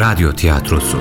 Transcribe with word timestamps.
Radyo 0.00 0.32
Tiyatrosu 0.32 0.98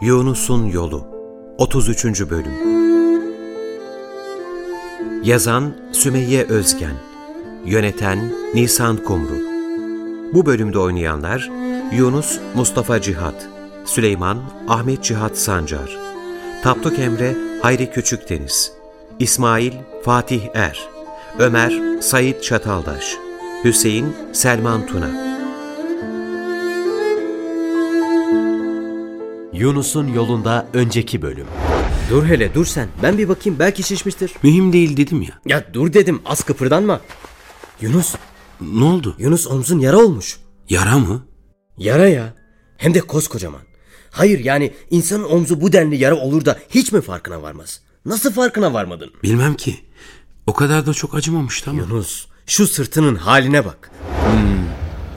Yunus'un 0.00 0.66
Yolu 0.66 1.04
33. 1.58 2.04
Bölüm 2.30 2.52
Yazan 5.24 5.76
Sümeyye 5.92 6.44
Özgen 6.44 6.94
Yöneten 7.64 8.32
Nisan 8.54 8.96
Kumru 8.96 9.38
Bu 10.34 10.46
bölümde 10.46 10.78
oynayanlar 10.78 11.50
Yunus 11.92 12.38
Mustafa 12.54 13.00
Cihat 13.00 13.48
Süleyman 13.84 14.38
Ahmet 14.68 15.04
Cihat 15.04 15.38
Sancar 15.38 15.96
Tapduk 16.62 16.98
Emre 16.98 17.36
Hayri 17.62 17.90
Küçükdeniz 17.90 18.72
İsmail 19.18 19.72
Fatih 20.04 20.42
Er 20.54 20.97
Ömer 21.38 22.00
Sayit 22.00 22.42
Çataldaş 22.42 23.16
Hüseyin 23.64 24.16
Selman 24.32 24.86
Tuna 24.86 25.28
Yunus'un 29.52 30.08
yolunda 30.08 30.66
önceki 30.72 31.22
bölüm. 31.22 31.46
Dur 32.10 32.26
hele 32.26 32.54
dur 32.54 32.64
sen. 32.66 32.88
Ben 33.02 33.18
bir 33.18 33.28
bakayım 33.28 33.58
belki 33.58 33.82
şişmiştir. 33.82 34.32
Mühim 34.42 34.72
değil 34.72 34.96
dedim 34.96 35.22
ya. 35.22 35.38
Ya 35.46 35.64
dur 35.74 35.92
dedim 35.92 36.20
az 36.24 36.42
kıpırdanma. 36.42 37.00
Yunus, 37.80 38.14
Ne 38.60 38.84
oldu? 38.84 39.14
Yunus 39.18 39.46
omzun 39.46 39.78
yara 39.78 39.96
olmuş. 39.98 40.38
Yara 40.68 40.98
mı? 40.98 41.26
Yara 41.78 42.08
ya. 42.08 42.34
Hem 42.76 42.94
de 42.94 43.00
koskocaman. 43.00 43.60
Hayır 44.10 44.38
yani 44.44 44.72
insanın 44.90 45.24
omzu 45.24 45.60
bu 45.60 45.72
denli 45.72 45.96
yara 45.96 46.16
olur 46.16 46.44
da 46.44 46.58
hiç 46.70 46.92
mi 46.92 47.00
farkına 47.00 47.42
varmaz? 47.42 47.80
Nasıl 48.04 48.32
farkına 48.32 48.72
varmadın? 48.72 49.10
Bilmem 49.22 49.54
ki. 49.54 49.76
O 50.48 50.52
kadar 50.52 50.86
da 50.86 50.92
çok 50.94 51.14
acımamıştı 51.14 51.70
ama. 51.70 51.80
Yunus, 51.80 52.26
şu 52.46 52.66
sırtının 52.66 53.14
haline 53.14 53.64
bak. 53.64 53.90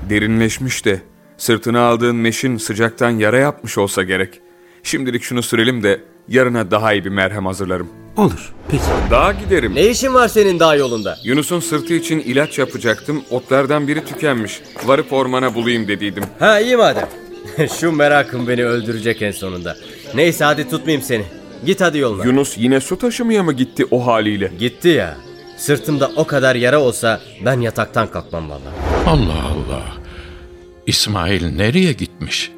Derinleşmiş 0.09 0.85
de 0.85 1.01
sırtına 1.37 1.81
aldığın 1.81 2.15
meşin 2.15 2.57
sıcaktan 2.57 3.09
yara 3.09 3.37
yapmış 3.37 3.77
olsa 3.77 4.03
gerek. 4.03 4.39
Şimdilik 4.83 5.23
şunu 5.23 5.43
sürelim 5.43 5.83
de 5.83 6.01
yarına 6.27 6.71
daha 6.71 6.93
iyi 6.93 7.05
bir 7.05 7.09
merhem 7.09 7.45
hazırlarım. 7.45 7.89
Olur. 8.17 8.53
Peki. 8.71 8.83
Daha 9.11 9.31
giderim. 9.31 9.75
Ne 9.75 9.87
işin 9.87 10.13
var 10.13 10.27
senin 10.27 10.59
dağ 10.59 10.75
yolunda? 10.75 11.17
Yunus'un 11.23 11.59
sırtı 11.59 11.93
için 11.93 12.19
ilaç 12.19 12.59
yapacaktım. 12.59 13.23
Otlardan 13.29 13.87
biri 13.87 14.05
tükenmiş. 14.05 14.61
Varıp 14.85 15.13
ormana 15.13 15.55
bulayım 15.55 15.87
dediydim. 15.87 16.23
Ha 16.39 16.59
iyi 16.59 16.75
madem. 16.75 17.09
şu 17.79 17.91
merakım 17.91 18.47
beni 18.47 18.65
öldürecek 18.65 19.21
en 19.21 19.31
sonunda. 19.31 19.77
Neyse 20.15 20.43
hadi 20.43 20.69
tutmayayım 20.69 21.05
seni. 21.05 21.40
Git 21.65 21.81
hadi 21.81 21.97
yoluna. 21.97 22.25
Yunus 22.25 22.57
yine 22.57 22.79
su 22.79 22.97
taşımaya 22.97 23.43
mı 23.43 23.53
gitti 23.53 23.85
o 23.91 24.05
haliyle? 24.07 24.51
Gitti 24.59 24.87
ya. 24.87 25.17
Sırtımda 25.57 26.11
o 26.15 26.27
kadar 26.27 26.55
yara 26.55 26.79
olsa 26.79 27.21
ben 27.45 27.61
yataktan 27.61 28.11
kalkmam 28.11 28.49
vallahi. 28.49 28.75
Allah 29.07 29.43
Allah. 29.43 29.83
İsmail 30.87 31.55
nereye 31.55 31.93
gitmiş? 31.93 32.51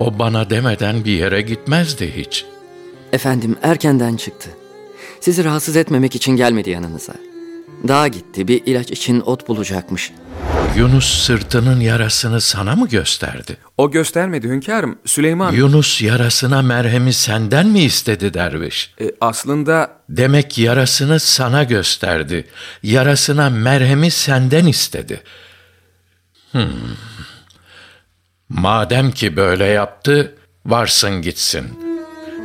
O 0.00 0.18
bana 0.18 0.50
demeden 0.50 1.04
bir 1.04 1.12
yere 1.12 1.40
gitmezdi 1.40 2.12
hiç. 2.16 2.44
Efendim 3.12 3.56
erkenden 3.62 4.16
çıktı. 4.16 4.50
Sizi 5.20 5.44
rahatsız 5.44 5.76
etmemek 5.76 6.16
için 6.16 6.36
gelmedi 6.36 6.70
yanınıza. 6.70 7.12
Dağa 7.88 8.08
gitti 8.08 8.48
bir 8.48 8.62
ilaç 8.66 8.90
için 8.90 9.20
ot 9.20 9.48
bulacakmış. 9.48 10.12
Yunus 10.76 11.22
sırtının 11.22 11.80
yarasını 11.80 12.40
sana 12.40 12.76
mı 12.76 12.88
gösterdi? 12.88 13.56
O 13.78 13.90
göstermedi 13.90 14.48
hünkârım. 14.48 14.98
Süleyman 15.04 15.52
Yunus 15.52 16.02
yarasına 16.02 16.62
merhemi 16.62 17.12
senden 17.12 17.66
mi 17.66 17.82
istedi 17.84 18.34
derviş? 18.34 18.94
e, 19.00 19.04
aslında 19.20 19.90
Demek 20.08 20.58
yarasını 20.58 21.20
sana 21.20 21.62
gösterdi. 21.64 22.46
Yarasına 22.82 23.50
merhemi 23.50 24.10
senden 24.10 24.66
istedi. 24.66 25.22
Hmm. 26.52 26.62
Madem 28.48 29.10
ki 29.10 29.36
böyle 29.36 29.64
yaptı, 29.64 30.34
varsın 30.66 31.22
gitsin. 31.22 31.91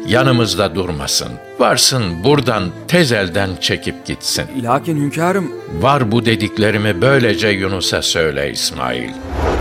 Yanımızda 0.08 0.76
durmasın. 0.76 1.28
Varsın 1.60 2.24
buradan 2.24 2.64
tez 2.88 3.12
elden 3.12 3.50
çekip 3.62 4.06
gitsin. 4.06 4.46
lakin 4.64 4.98
hünkârım 4.98 5.52
Var 5.82 6.12
bu 6.12 6.26
dediklerimi 6.26 7.02
böylece 7.02 7.48
Yunus'a 7.48 8.02
söyle 8.02 8.52
İsmail. 8.52 9.10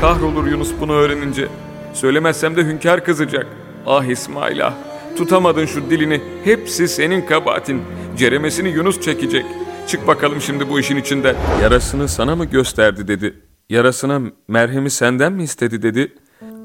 kahrolur 0.00 0.46
Yunus 0.46 0.70
bunu 0.80 0.92
öğrenince. 0.92 1.48
Söylemezsem 1.94 2.56
de 2.56 2.64
hünkâr 2.64 3.04
kızacak. 3.04 3.46
Ah 3.86 4.04
İsmail 4.04 4.66
ah. 4.66 4.74
Tutamadın 5.18 5.66
şu 5.66 5.90
dilini. 5.90 6.20
Hepsi 6.44 6.88
senin 6.88 7.26
kabahatin. 7.26 7.82
Ceremesini 8.16 8.68
Yunus 8.68 9.00
çekecek. 9.00 9.44
Çık 9.86 10.06
bakalım 10.06 10.40
şimdi 10.40 10.68
bu 10.70 10.80
işin 10.80 10.96
içinden. 10.96 11.36
Yarasını 11.62 12.08
sana 12.08 12.36
mı 12.36 12.44
gösterdi 12.44 13.08
dedi. 13.08 13.34
Yarasına 13.68 14.20
merhemi 14.48 14.90
senden 14.90 15.32
mi 15.32 15.42
istedi 15.42 15.82
dedi. 15.82 16.12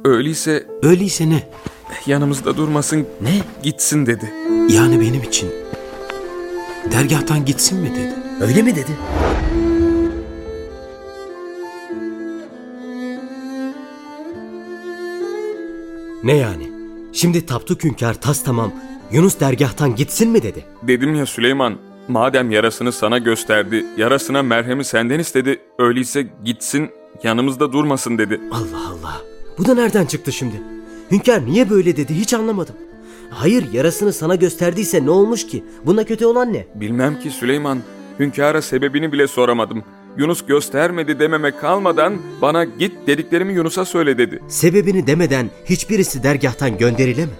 Öyleyse 0.06 0.68
Öyleyse 0.84 1.30
ne? 1.30 1.50
yanımızda 2.06 2.58
durmasın 2.58 3.08
Ne? 3.22 3.42
gitsin 3.64 4.06
dedi. 4.06 4.34
Yani 4.70 5.00
benim 5.02 5.24
için. 5.24 5.50
Dergahtan 6.92 7.46
gitsin 7.46 7.80
mi 7.80 7.92
dedi. 7.96 8.14
Öyle 8.42 8.62
mi 8.62 8.76
dedi? 8.76 8.92
Ne 16.24 16.36
yani? 16.38 16.72
Şimdi 17.14 17.46
Tapduk 17.46 17.84
Hünkâr 17.84 18.14
tas 18.14 18.44
tamam 18.44 18.72
Yunus 19.12 19.40
dergahtan 19.40 19.96
gitsin 19.96 20.30
mi 20.30 20.44
dedi? 20.44 20.66
Dedim 20.84 21.16
ya 21.16 21.26
Süleyman 21.26 21.78
madem 22.08 22.52
yarasını 22.52 22.92
sana 22.92 23.18
gösterdi 23.18 23.86
yarasına 23.98 24.44
merhemi 24.44 24.86
senden 24.86 25.20
istedi 25.20 25.60
öyleyse 25.80 26.28
gitsin 26.46 26.90
yanımızda 27.24 27.72
durmasın 27.74 28.18
dedi. 28.18 28.42
Allah 28.52 28.88
Allah. 28.90 29.31
Bu 29.58 29.66
da 29.66 29.74
nereden 29.74 30.06
çıktı 30.06 30.32
şimdi? 30.32 30.62
Hünkâr 31.12 31.46
niye 31.46 31.70
böyle 31.70 31.98
dedi 31.98 32.16
hiç 32.16 32.34
anlamadım. 32.34 32.76
Hayır 33.30 33.74
yarasını 33.74 34.14
sana 34.14 34.36
gösterdiyse 34.36 35.06
ne 35.06 35.10
olmuş 35.10 35.48
ki? 35.48 35.64
Buna 35.86 36.04
kötü 36.04 36.26
olan 36.26 36.54
ne? 36.54 36.66
Bilmem 36.76 37.20
ki 37.20 37.30
Süleyman. 37.30 37.80
Hünkâra 38.20 38.62
sebebini 38.62 39.12
bile 39.12 39.28
soramadım. 39.28 39.84
Yunus 40.18 40.46
göstermedi 40.46 41.20
dememe 41.20 41.52
kalmadan 41.52 42.18
bana 42.42 42.64
git 42.64 42.92
dediklerimi 43.08 43.54
Yunus'a 43.54 43.86
söyle 43.86 44.18
dedi. 44.18 44.40
Sebebini 44.48 45.08
demeden 45.08 45.50
hiçbirisi 45.66 46.24
dergahtan 46.24 46.78
gönderile 46.78 47.26
mi? 47.26 47.32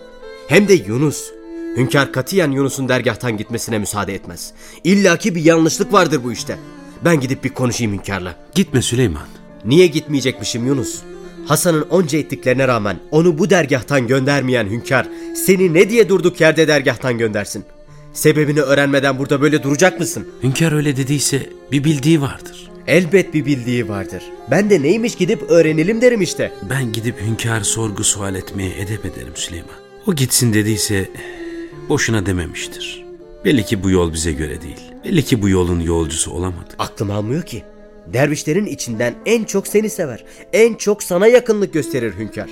Hem 0.48 0.68
de 0.68 0.74
Yunus. 0.74 1.32
Hünkâr 1.78 2.12
katiyen 2.14 2.52
Yunus'un 2.52 2.90
dergahtan 2.90 3.38
gitmesine 3.38 3.80
müsaade 3.80 4.14
etmez. 4.14 4.54
İlla 4.84 5.18
ki 5.18 5.36
bir 5.36 5.46
yanlışlık 5.46 5.94
vardır 5.94 6.22
bu 6.24 6.32
işte. 6.32 6.58
Ben 7.06 7.20
gidip 7.20 7.44
bir 7.44 7.50
konuşayım 7.50 7.94
hünkârla. 7.94 8.36
Gitme 8.56 8.82
Süleyman. 8.82 9.28
Niye 9.66 9.88
gitmeyecekmişim 9.88 10.68
Yunus? 10.68 11.02
Hasan'ın 11.46 11.82
onca 11.82 12.20
ettiklerine 12.20 12.68
rağmen 12.68 12.98
onu 13.12 13.38
bu 13.38 13.50
dergahtan 13.50 14.08
göndermeyen 14.08 14.68
hünkâr 14.68 15.08
seni 15.36 15.74
ne 15.74 15.90
diye 15.90 16.10
durduk 16.10 16.42
yerde 16.42 16.68
dergahtan 16.68 17.18
göndersin? 17.18 17.66
Sebebini 18.14 18.62
öğrenmeden 18.62 19.20
burada 19.20 19.42
böyle 19.42 19.64
duracak 19.64 20.00
mısın? 20.00 20.28
Hünkâr 20.44 20.72
öyle 20.72 20.98
dediyse 20.98 21.50
bir 21.72 21.84
bildiği 21.84 22.22
vardır. 22.22 22.72
Elbet 22.88 23.34
bir 23.34 23.46
bildiği 23.46 23.90
vardır. 23.90 24.24
Ben 24.52 24.70
de 24.70 24.82
neymiş 24.82 25.16
gidip 25.16 25.42
öğrenelim 25.50 26.02
derim 26.02 26.22
işte. 26.22 26.52
Ben 26.70 26.92
gidip 26.94 27.22
hünkâr 27.22 27.62
sorgu 27.62 28.04
sual 28.04 28.36
etmeye 28.36 28.80
edep 28.80 29.06
ederim 29.06 29.34
Süleyman. 29.36 29.76
O 30.08 30.16
gitsin 30.16 30.54
dediyse 30.54 31.10
boşuna 31.90 32.26
dememiştir. 32.26 33.06
Belli 33.46 33.66
ki 33.66 33.84
bu 33.84 33.90
yol 33.90 34.14
bize 34.14 34.32
göre 34.32 34.62
değil. 34.62 34.80
Belli 35.06 35.24
ki 35.26 35.42
bu 35.42 35.50
yolun 35.50 35.80
yolcusu 35.80 36.32
olamadı. 36.32 36.70
Aklım 36.80 37.12
almıyor 37.12 37.44
ki. 37.44 37.64
Dervişlerin 38.08 38.66
içinden 38.66 39.14
en 39.26 39.44
çok 39.44 39.68
seni 39.68 39.90
sever. 39.90 40.24
En 40.54 40.74
çok 40.74 41.04
sana 41.04 41.28
yakınlık 41.28 41.74
gösterir 41.74 42.14
hünkâr. 42.20 42.50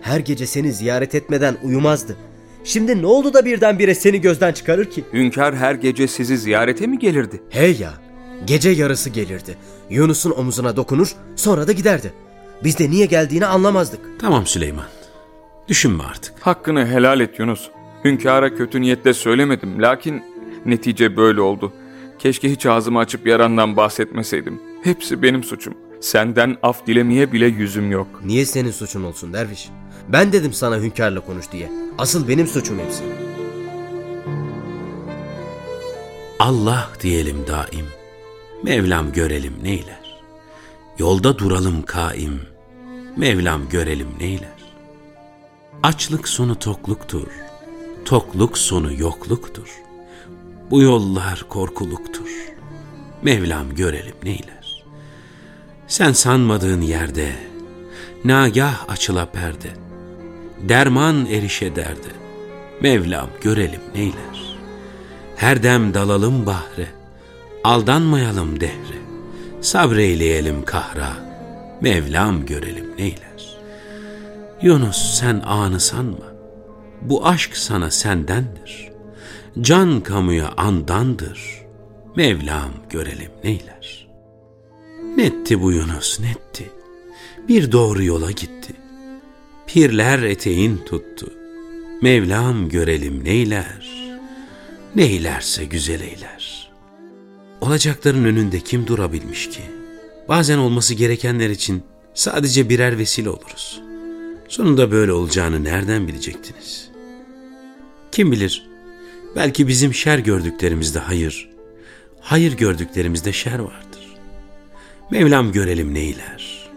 Her 0.00 0.20
gece 0.20 0.46
seni 0.46 0.72
ziyaret 0.72 1.14
etmeden 1.14 1.56
uyumazdı. 1.62 2.16
Şimdi 2.64 3.02
ne 3.02 3.06
oldu 3.06 3.34
da 3.34 3.44
birdenbire 3.44 3.94
seni 3.94 4.20
gözden 4.20 4.52
çıkarır 4.52 4.84
ki? 4.84 5.04
Hünkâr 5.12 5.54
her 5.54 5.74
gece 5.74 6.08
sizi 6.08 6.38
ziyarete 6.38 6.86
mi 6.86 6.98
gelirdi? 6.98 7.42
Hey 7.50 7.76
ya, 7.80 7.92
gece 8.44 8.70
yarısı 8.70 9.10
gelirdi. 9.10 9.56
Yunus'un 9.90 10.30
omuzuna 10.30 10.76
dokunur, 10.76 11.14
sonra 11.36 11.66
da 11.68 11.72
giderdi. 11.72 12.12
Biz 12.64 12.78
de 12.78 12.90
niye 12.90 13.06
geldiğini 13.06 13.46
anlamazdık. 13.46 14.00
Tamam 14.20 14.46
Süleyman. 14.46 14.84
Düşünme 15.68 16.04
artık. 16.04 16.34
Hakkını 16.40 16.86
helal 16.86 17.20
et 17.20 17.38
Yunus. 17.38 17.68
Hünkâra 18.04 18.54
kötü 18.54 18.80
niyetle 18.80 19.14
söylemedim 19.14 19.82
lakin 19.82 20.22
netice 20.66 21.16
böyle 21.16 21.40
oldu. 21.40 21.72
Keşke 22.18 22.50
hiç 22.50 22.66
ağzımı 22.66 22.98
açıp 22.98 23.26
yarandan 23.26 23.76
bahsetmeseydim. 23.76 24.67
Hepsi 24.82 25.22
benim 25.22 25.44
suçum. 25.44 25.74
Senden 26.00 26.56
af 26.62 26.86
dilemeye 26.86 27.32
bile 27.32 27.46
yüzüm 27.46 27.90
yok. 27.90 28.06
Niye 28.24 28.46
senin 28.46 28.70
suçun 28.70 29.02
olsun 29.02 29.32
derviş? 29.32 29.68
Ben 30.08 30.32
dedim 30.32 30.52
sana 30.52 30.76
hünkârla 30.78 31.20
konuş 31.20 31.52
diye. 31.52 31.70
Asıl 31.98 32.28
benim 32.28 32.46
suçum 32.46 32.78
hepsi. 32.78 33.04
Allah 36.38 36.90
diyelim 37.02 37.46
daim. 37.46 37.86
Mevlam 38.62 39.12
görelim 39.12 39.54
neyler. 39.62 40.20
Yolda 40.98 41.38
duralım 41.38 41.82
kaim. 41.82 42.40
Mevlam 43.16 43.68
görelim 43.68 44.08
neyler. 44.20 44.58
Açlık 45.82 46.28
sonu 46.28 46.58
tokluktur. 46.58 47.26
Tokluk 48.04 48.58
sonu 48.58 48.92
yokluktur. 48.92 49.68
Bu 50.70 50.82
yollar 50.82 51.44
korkuluktur. 51.48 52.28
Mevlam 53.22 53.74
görelim 53.74 54.14
neyler. 54.22 54.57
Sen 55.88 56.12
sanmadığın 56.12 56.80
yerde, 56.80 57.32
nagah 58.24 58.88
açıla 58.88 59.26
perde, 59.26 59.68
derman 60.68 61.26
erişe 61.26 61.76
derde, 61.76 62.08
Mevlam 62.80 63.28
görelim 63.42 63.80
neyler. 63.94 64.56
Her 65.36 65.62
dem 65.62 65.94
dalalım 65.94 66.46
bahre, 66.46 66.86
aldanmayalım 67.64 68.60
dehre, 68.60 68.98
sabreyleyelim 69.60 70.64
kahra, 70.64 71.12
Mevlam 71.80 72.46
görelim 72.46 72.96
neyler. 72.98 73.58
Yunus 74.62 75.18
sen 75.18 75.40
anı 75.40 75.80
sanma, 75.80 76.32
bu 77.02 77.26
aşk 77.26 77.56
sana 77.56 77.90
sendendir. 77.90 78.88
Can 79.60 80.00
kamuya 80.00 80.52
andandır. 80.56 81.64
Mevlam 82.16 82.70
görelim 82.90 83.30
neyler. 83.44 84.07
Netti 85.18 85.62
bu 85.62 85.72
Yunus 85.72 86.20
netti. 86.20 86.70
Bir 87.48 87.72
doğru 87.72 88.04
yola 88.04 88.30
gitti. 88.30 88.72
Pirler 89.66 90.22
eteğin 90.22 90.76
tuttu. 90.76 91.32
Mevlam 92.02 92.68
görelim 92.68 93.24
neyler. 93.24 94.10
Neylerse 94.94 95.64
güzel 95.64 96.00
eyler. 96.00 96.70
Olacakların 97.60 98.24
önünde 98.24 98.60
kim 98.60 98.86
durabilmiş 98.86 99.48
ki? 99.48 99.60
Bazen 100.28 100.58
olması 100.58 100.94
gerekenler 100.94 101.50
için 101.50 101.82
sadece 102.14 102.68
birer 102.68 102.98
vesile 102.98 103.30
oluruz. 103.30 103.80
Sonunda 104.48 104.90
böyle 104.90 105.12
olacağını 105.12 105.64
nereden 105.64 106.08
bilecektiniz? 106.08 106.88
Kim 108.12 108.32
bilir, 108.32 108.68
belki 109.36 109.68
bizim 109.68 109.94
şer 109.94 110.18
gördüklerimizde 110.18 110.98
hayır, 110.98 111.50
hayır 112.20 112.56
gördüklerimizde 112.56 113.32
şer 113.32 113.58
vardır. 113.58 113.87
Mevlam 115.10 115.52
görelim 115.52 115.94
neyler, 115.94 116.70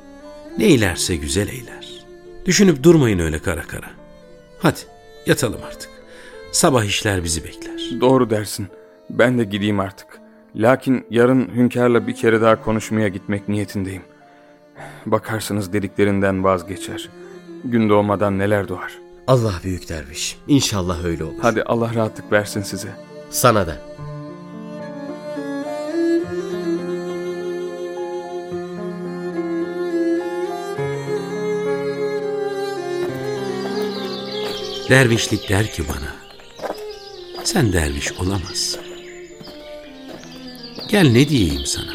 neylerse 0.57 1.16
güzel 1.16 1.48
eyler. 1.48 2.06
Düşünüp 2.45 2.83
durmayın 2.83 3.19
öyle 3.19 3.39
kara 3.39 3.62
kara. 3.62 3.89
Hadi 4.60 4.80
yatalım 5.25 5.60
artık. 5.68 5.89
Sabah 6.51 6.83
işler 6.83 7.24
bizi 7.24 7.44
bekler. 7.44 8.01
Doğru 8.01 8.30
dersin. 8.30 8.68
Ben 9.10 9.39
de 9.39 9.44
gideyim 9.44 9.80
artık. 9.80 10.07
Lakin 10.56 11.06
yarın 11.10 11.50
hünkârla 11.56 12.07
bir 12.07 12.16
kere 12.16 12.42
daha 12.42 12.63
konuşmaya 12.63 13.07
gitmek 13.07 13.50
niyetindeyim. 13.50 14.04
Bakarsınız 15.06 15.74
dediklerinden 15.74 16.44
vazgeçer. 16.44 17.10
Gün 17.63 17.89
doğmadan 17.89 18.39
neler 18.39 18.68
doğar. 18.68 18.92
Allah 19.28 19.54
büyük 19.63 19.89
derviş. 19.89 20.38
İnşallah 20.48 21.06
öyle 21.06 21.24
olur. 21.24 21.39
Hadi 21.42 21.63
Allah 21.63 21.94
rahatlık 21.95 22.31
versin 22.31 22.62
size. 22.62 22.89
Sana 23.30 23.68
da. 23.68 23.78
Dervişlik 34.92 35.50
der 35.50 35.74
ki 35.74 35.84
bana, 35.88 36.16
sen 37.44 37.74
derviş 37.74 38.12
olamazsın. 38.12 38.82
Gel 40.90 41.12
ne 41.12 41.30
diyeyim 41.30 41.66
sana, 41.66 41.94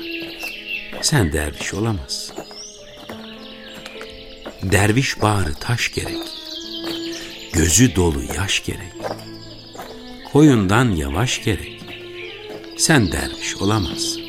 sen 1.02 1.32
derviş 1.32 1.74
olamazsın. 1.74 2.36
Derviş 4.62 5.22
bağrı 5.22 5.54
taş 5.54 5.92
gerek, 5.92 6.18
gözü 7.52 7.96
dolu 7.96 8.22
yaş 8.36 8.64
gerek, 8.64 8.94
koyundan 10.32 10.90
yavaş 10.96 11.44
gerek, 11.44 11.82
sen 12.78 13.12
derviş 13.12 13.56
olamazsın. 13.56 14.22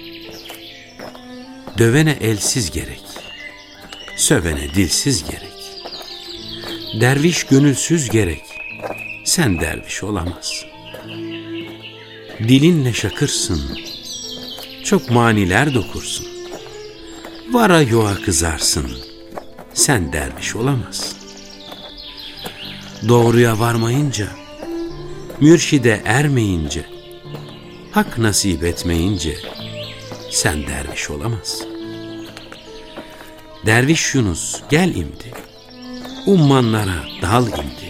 Dövene 1.78 2.18
elsiz 2.22 2.72
gerek, 2.72 3.04
sövene 4.18 4.74
dilsiz 4.76 5.24
gerek. 5.24 5.48
Derviş 7.02 7.44
gönülsüz 7.44 8.10
gerek, 8.10 8.47
sen 9.28 9.60
derviş 9.62 10.04
olamazsın. 10.04 10.70
Dilinle 12.40 12.94
şakırsın, 12.94 13.80
çok 14.84 15.12
maniler 15.12 15.74
dokursun. 15.74 16.28
Vara 17.52 17.82
yoğa 17.82 18.16
kızarsın, 18.16 18.98
sen 19.74 20.14
derviş 20.14 20.56
olamazsın. 20.56 21.18
Doğruya 23.08 23.60
varmayınca, 23.60 24.28
mürşide 25.42 26.02
ermeyince, 26.06 26.86
hak 27.92 28.18
nasip 28.18 28.64
etmeyince, 28.64 29.38
sen 30.32 30.68
derviş 30.68 31.10
olamazsın. 31.10 31.68
Derviş 33.66 34.16
Yunus 34.16 34.62
gel 34.70 34.96
imdi, 34.96 35.34
ummanlara 36.26 37.04
dal 37.22 37.48
imdi. 37.48 37.87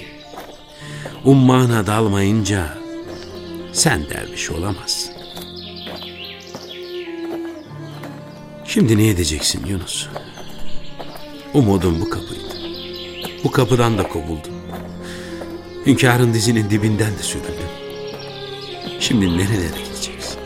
Ummana 1.27 1.87
dalmayınca 1.87 2.77
sen 3.73 4.09
derviş 4.09 4.51
olamazsın. 4.51 5.13
Şimdi 8.65 8.97
ne 8.97 9.07
edeceksin 9.07 9.65
Yunus? 9.65 10.07
Umudum 11.53 12.01
bu 12.01 12.09
kapıydı. 12.09 12.57
Bu 13.43 13.51
kapıdan 13.51 13.97
da 13.97 14.07
kovuldum. 14.07 14.53
Hünkârın 15.85 16.33
dizinin 16.33 16.69
dibinden 16.69 17.17
de 17.17 17.23
sürüldüm. 17.23 17.53
Şimdi 18.99 19.37
nerelere 19.37 19.81
gideceksin? 19.85 20.39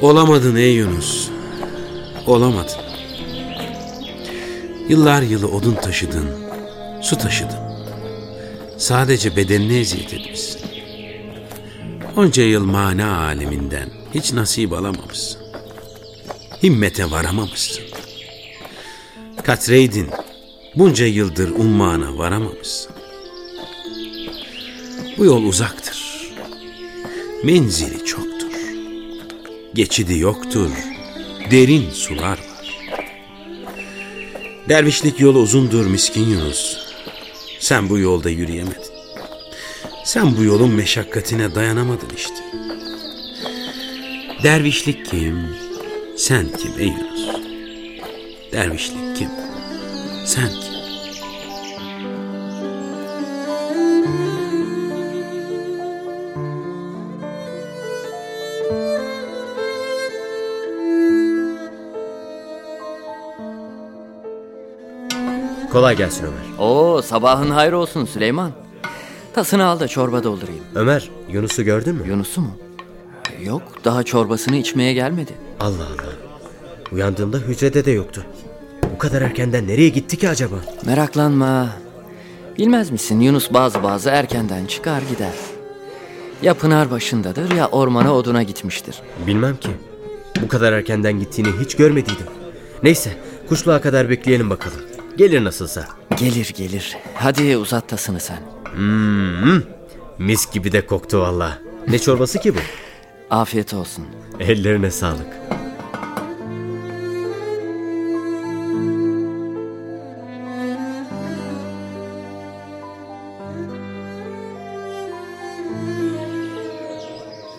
Olamadın 0.00 0.56
ey 0.56 0.74
Yunus. 0.74 1.28
Olamadın. 2.26 2.80
Yıllar 4.88 5.22
yılı 5.22 5.48
odun 5.48 5.74
taşıdın, 5.74 6.30
su 7.02 7.18
taşıdın. 7.18 7.67
Sadece 8.78 9.36
bedenine 9.36 9.78
eziyet 9.78 10.14
etmişsin. 10.14 10.60
Onca 12.16 12.42
yıl 12.42 12.64
mana 12.64 13.26
aleminden 13.26 13.88
hiç 14.14 14.32
nasip 14.32 14.72
alamamışsın. 14.72 15.40
Himmete 16.62 17.10
varamamışsın. 17.10 17.84
Katreydin, 19.44 20.08
bunca 20.74 21.06
yıldır 21.06 21.50
ummana 21.50 22.18
varamamışsın. 22.18 22.92
Bu 25.18 25.24
yol 25.24 25.42
uzaktır. 25.42 26.28
Menzili 27.44 28.04
çoktur. 28.04 28.52
Geçidi 29.74 30.18
yoktur. 30.18 30.70
Derin 31.50 31.90
sular 31.90 32.28
var. 32.28 32.38
Dervişlik 34.68 35.20
yolu 35.20 35.38
uzundur 35.38 35.86
miskin 35.86 36.30
Yunus. 36.30 36.87
Sen 37.60 37.88
bu 37.88 37.98
yolda 37.98 38.30
yürüyemedin. 38.30 38.82
Sen 40.04 40.36
bu 40.36 40.44
yolun 40.44 40.70
meşakkatine 40.70 41.54
dayanamadın 41.54 42.10
işte. 42.16 42.34
Dervişlik 44.42 45.06
kim? 45.10 45.46
Sen 46.16 46.46
kim 46.58 46.72
ey 46.78 46.86
Yunus? 46.86 47.36
Dervişlik 48.52 49.16
kim? 49.16 49.28
Sen 50.26 50.48
kim? 50.48 50.67
Kolay 65.72 65.96
gelsin 65.96 66.24
Ömer. 66.24 66.58
Oo 66.58 67.02
sabahın 67.02 67.50
hayır 67.50 67.72
olsun 67.72 68.04
Süleyman. 68.04 68.52
Tasını 69.34 69.64
al 69.66 69.80
da 69.80 69.88
çorba 69.88 70.24
doldurayım. 70.24 70.64
Ömer, 70.74 71.10
Yunus'u 71.32 71.62
gördün 71.62 71.94
mü? 71.94 72.08
Yunus'u 72.08 72.40
mu? 72.40 72.50
Yok 73.42 73.62
daha 73.84 74.02
çorbasını 74.02 74.56
içmeye 74.56 74.92
gelmedi. 74.92 75.32
Allah 75.60 75.74
Allah. 75.74 76.12
Uyandığımda 76.92 77.36
hücrede 77.38 77.84
de 77.84 77.90
yoktu. 77.90 78.24
Bu 78.94 78.98
kadar 78.98 79.22
erkenden 79.22 79.68
nereye 79.68 79.88
gitti 79.88 80.16
ki 80.16 80.28
acaba? 80.28 80.56
Meraklanma. 80.86 81.68
Bilmez 82.58 82.90
misin 82.90 83.20
Yunus 83.20 83.52
bazı 83.52 83.82
bazı 83.82 84.10
erkenden 84.10 84.66
çıkar 84.66 85.02
gider. 85.10 85.32
Ya 86.42 86.54
pınar 86.54 86.90
başındadır 86.90 87.50
ya 87.52 87.68
ormana 87.68 88.14
oduna 88.14 88.42
gitmiştir. 88.42 89.02
Bilmem 89.26 89.56
ki. 89.56 89.70
Bu 90.42 90.48
kadar 90.48 90.72
erkenden 90.72 91.20
gittiğini 91.20 91.48
hiç 91.60 91.76
görmediydim. 91.76 92.26
Neyse, 92.82 93.10
kuşluğa 93.48 93.80
kadar 93.80 94.10
bekleyelim 94.10 94.50
bakalım. 94.50 94.80
Gelir 95.18 95.44
nasılsa. 95.44 95.88
Gelir 96.18 96.52
gelir. 96.56 96.96
Hadi 97.14 97.56
uzat 97.56 97.88
tasını 97.88 98.20
sen. 98.20 98.38
Hmm, 98.74 99.62
mis 100.18 100.52
gibi 100.52 100.72
de 100.72 100.86
koktu 100.86 101.20
valla. 101.20 101.58
Ne 101.88 101.98
çorbası 101.98 102.38
ki 102.38 102.54
bu? 102.54 102.58
Afiyet 103.34 103.74
olsun. 103.74 104.04
Ellerine 104.40 104.90
sağlık. 104.90 105.26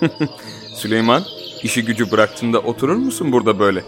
Süleyman, 0.75 1.23
İşi 1.63 1.85
gücü 1.85 2.11
bıraktığında 2.11 2.59
oturur 2.59 2.95
musun 2.95 3.31
burada 3.31 3.59
böyle? 3.59 3.83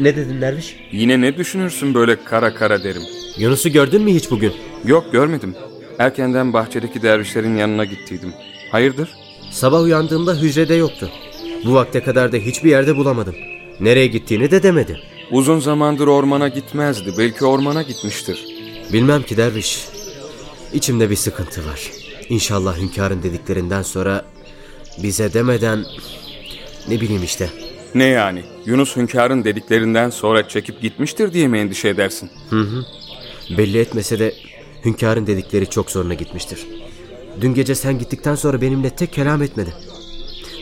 Ne 0.00 0.16
dedin 0.16 0.40
Derviş? 0.40 0.76
Yine 0.92 1.20
ne 1.20 1.36
düşünürsün 1.36 1.94
böyle 1.94 2.24
kara 2.24 2.54
kara 2.54 2.84
derim. 2.84 3.02
Yunus'u 3.38 3.68
gördün 3.68 4.02
mü 4.02 4.14
hiç 4.14 4.30
bugün? 4.30 4.52
Yok 4.84 5.12
görmedim. 5.12 5.54
Erkenden 5.98 6.52
bahçedeki 6.52 7.02
dervişlerin 7.02 7.56
yanına 7.56 7.84
gittiydim. 7.84 8.32
Hayırdır? 8.70 9.10
Sabah 9.50 9.82
uyandığımda 9.82 10.34
hücrede 10.34 10.74
yoktu. 10.74 11.10
Bu 11.64 11.74
vakte 11.74 12.02
kadar 12.02 12.32
da 12.32 12.36
hiçbir 12.36 12.70
yerde 12.70 12.96
bulamadım. 12.96 13.34
Nereye 13.80 14.06
gittiğini 14.06 14.50
de 14.50 14.62
demedi. 14.62 15.00
Uzun 15.30 15.60
zamandır 15.60 16.06
ormana 16.06 16.48
gitmezdi. 16.48 17.12
Belki 17.18 17.44
ormana 17.44 17.82
gitmiştir. 17.82 18.46
Bilmem 18.92 19.22
ki 19.22 19.36
derviş. 19.36 19.86
İçimde 20.72 21.10
bir 21.10 21.16
sıkıntı 21.16 21.66
var. 21.66 21.90
İnşallah 22.28 22.78
hünkârın 22.78 23.22
dediklerinden 23.22 23.82
sonra 23.82 24.24
bize 25.02 25.32
demeden 25.32 25.84
ne 26.88 27.00
bileyim 27.00 27.22
işte. 27.24 27.50
Ne 27.94 28.04
yani? 28.04 28.42
Yunus 28.66 28.96
hünkârın 28.96 29.44
dediklerinden 29.44 30.10
sonra 30.10 30.48
çekip 30.48 30.80
gitmiştir 30.80 31.32
diye 31.32 31.48
mi 31.48 31.58
endişe 31.58 31.88
edersin? 31.88 32.30
Belli 33.58 33.78
etmese 33.78 34.18
de 34.18 34.34
hünkârın 34.84 35.26
dedikleri 35.26 35.70
çok 35.70 35.90
zoruna 35.90 36.14
gitmiştir. 36.14 36.66
Dün 37.40 37.54
gece 37.54 37.74
sen 37.74 37.98
gittikten 37.98 38.34
sonra 38.34 38.60
benimle 38.60 38.90
tek 38.90 39.12
kelam 39.12 39.42
etmedi. 39.42 39.74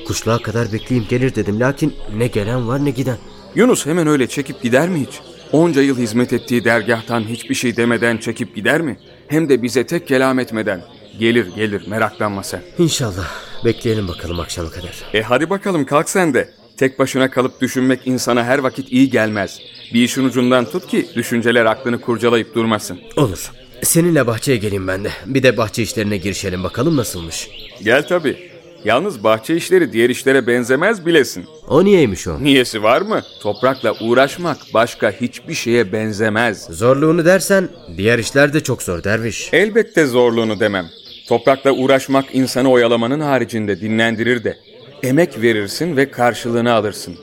Kuşluğa 0.07 0.39
kadar 0.43 0.73
bekleyeyim 0.73 1.09
gelir 1.11 1.35
dedim 1.35 1.61
lakin 1.61 1.95
ne 2.17 2.27
gelen 2.27 2.69
var 2.69 2.85
ne 2.85 2.91
giden. 2.91 3.19
Yunus 3.55 3.87
hemen 3.87 4.07
öyle 4.07 4.27
çekip 4.27 4.63
gider 4.63 4.89
mi 4.89 5.01
hiç? 5.01 5.21
Onca 5.53 5.83
yıl 5.83 5.99
hizmet 5.99 6.33
ettiği 6.33 6.65
dergahtan 6.65 7.21
hiçbir 7.21 7.55
şey 7.55 7.77
demeden 7.77 8.17
çekip 8.17 8.55
gider 8.57 8.81
mi? 8.81 8.99
Hem 9.29 9.49
de 9.49 9.63
bize 9.63 9.87
tek 9.87 10.09
kelam 10.09 10.39
etmeden. 10.39 10.83
Gelir 11.19 11.47
gelir 11.57 11.87
meraklanma 11.89 12.43
sen. 12.43 12.63
İnşallah 12.79 13.29
bekleyelim 13.65 14.09
bakalım 14.09 14.41
akşama 14.41 14.71
kadar. 14.71 15.05
E 15.15 15.23
hadi 15.23 15.51
bakalım 15.51 15.85
kalk 15.87 16.11
sen 16.11 16.35
de. 16.35 16.60
Tek 16.81 16.99
başına 16.99 17.31
kalıp 17.31 17.61
düşünmek 17.61 18.01
insana 18.05 18.45
her 18.45 18.59
vakit 18.59 18.93
iyi 18.93 19.11
gelmez. 19.11 19.59
Bir 19.95 20.03
işin 20.03 20.25
ucundan 20.25 20.65
tut 20.65 20.87
ki 20.87 21.07
düşünceler 21.15 21.67
aklını 21.67 22.01
kurcalayıp 22.01 22.55
durmasın. 22.55 22.99
Olur. 23.17 23.51
Seninle 23.83 24.27
bahçeye 24.27 24.59
geleyim 24.59 24.89
ben 24.89 25.05
de. 25.05 25.11
Bir 25.27 25.43
de 25.43 25.57
bahçe 25.57 25.83
işlerine 25.83 26.17
girişelim 26.17 26.65
bakalım 26.65 26.97
nasılmış. 26.97 27.49
Gel 27.85 28.07
tabii. 28.09 28.51
Yalnız 28.85 29.25
bahçe 29.25 29.57
işleri 29.57 29.93
diğer 29.93 30.11
işlere 30.11 30.47
benzemez 30.47 31.07
bilesin. 31.07 31.45
O 31.69 31.85
niyeymiş 31.85 32.29
o? 32.29 32.45
Niyesi 32.45 32.83
var 32.83 33.03
mı? 33.03 33.23
Toprakla 33.43 33.95
uğraşmak 34.01 34.57
başka 34.75 35.11
hiçbir 35.11 35.55
şeye 35.55 35.93
benzemez. 35.93 36.67
Zorluğunu 36.71 37.25
dersen 37.25 37.69
diğer 37.97 38.19
işler 38.19 38.53
de 38.53 38.61
çok 38.61 38.83
zor 38.83 39.05
derviş. 39.05 39.49
Elbette 39.53 40.07
zorluğunu 40.07 40.61
demem. 40.61 40.87
Toprakla 41.29 41.73
uğraşmak 41.73 42.35
insanı 42.35 42.71
oyalamanın 42.71 43.21
haricinde 43.21 43.81
dinlendirir 43.81 44.45
de. 44.45 44.70
Emek 45.03 45.43
verirsin 45.43 45.97
ve 45.97 46.11
karşılığını 46.11 46.73
alırsın. 46.73 47.17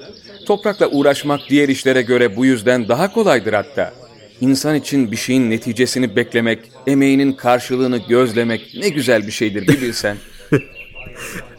Toprakla 0.46 0.88
uğraşmak 0.88 1.42
diğer 1.50 1.70
işlere 1.70 2.02
göre 2.02 2.36
bu 2.36 2.46
yüzden 2.46 2.88
daha 2.88 3.14
kolaydır 3.14 3.54
hatta. 3.54 3.94
İnsan 4.42 4.76
için 4.76 5.12
bir 5.12 5.18
şeyin 5.18 5.50
neticesini 5.50 6.16
beklemek, 6.16 6.60
emeğinin 6.88 7.34
karşılığını 7.34 7.98
gözlemek 7.98 8.76
ne 8.80 8.90
güzel 8.90 9.28
bir 9.28 9.32
şeydir 9.32 9.68
bir 9.68 9.82
bilsen. 9.82 10.18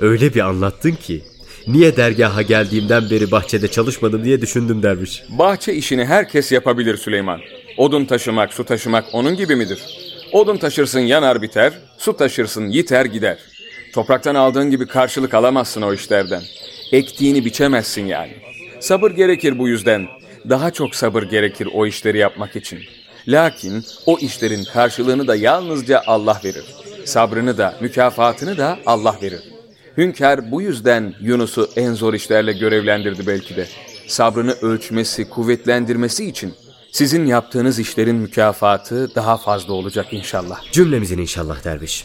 Öyle 0.01 0.35
bir 0.35 0.41
anlattın 0.41 0.93
ki. 0.93 1.23
Niye 1.67 1.97
dergaha 1.97 2.43
geldiğimden 2.43 3.11
beri 3.11 3.31
bahçede 3.31 3.69
çalışmadım 3.69 4.25
diye 4.25 4.41
düşündüm 4.41 4.83
derviş. 4.83 5.23
Bahçe 5.29 5.75
işini 5.75 6.05
herkes 6.05 6.53
yapabilir 6.53 6.97
Süleyman. 6.97 7.41
Odun 7.77 8.05
taşımak, 8.05 8.55
su 8.55 8.65
taşımak 8.65 9.05
onun 9.13 9.37
gibi 9.37 9.57
midir? 9.57 9.79
Odun 10.33 10.57
taşırsın 10.57 11.01
yanar 11.01 11.43
biter, 11.43 11.73
su 11.99 12.17
taşırsın 12.17 12.69
yiter 12.69 13.05
gider. 13.05 13.39
Topraktan 13.93 14.35
aldığın 14.35 14.71
gibi 14.71 14.87
karşılık 14.87 15.35
alamazsın 15.35 15.83
o 15.83 15.93
işlerden. 15.93 16.43
Ektiğini 16.93 17.45
biçemezsin 17.45 18.07
yani. 18.07 18.33
Sabır 18.81 19.11
gerekir 19.11 19.59
bu 19.59 19.69
yüzden. 19.69 20.07
Daha 20.49 20.71
çok 20.71 20.95
sabır 20.95 21.23
gerekir 21.23 21.69
o 21.75 21.87
işleri 21.87 22.19
yapmak 22.19 22.57
için. 22.57 22.79
Lakin 23.29 23.85
o 24.07 24.19
işlerin 24.19 24.65
karşılığını 24.65 25.27
da 25.27 25.37
yalnızca 25.37 26.03
Allah 26.07 26.41
verir. 26.45 26.65
Sabrını 27.05 27.59
da, 27.59 27.77
mükafatını 27.81 28.59
da 28.59 28.79
Allah 28.87 29.17
verir. 29.23 29.41
Hünkâr 29.97 30.51
bu 30.51 30.63
yüzden 30.63 31.15
Yunus'u 31.21 31.71
en 31.77 31.95
zor 31.95 32.15
işlerle 32.15 32.53
görevlendirdi 32.53 33.27
belki 33.27 33.57
de. 33.57 33.67
Sabrını 34.07 34.53
ölçmesi, 34.53 35.29
kuvvetlendirmesi 35.29 36.25
için 36.29 36.55
sizin 36.93 37.27
yaptığınız 37.27 37.79
işlerin 37.79 38.17
mükafatı 38.17 39.15
daha 39.15 39.37
fazla 39.37 39.73
olacak 39.73 40.07
inşallah. 40.13 40.73
Cümlemizin 40.73 41.19
inşallah 41.19 41.65
derviş. 41.65 42.05